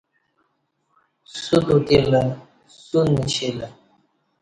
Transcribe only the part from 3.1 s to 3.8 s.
نشیلہ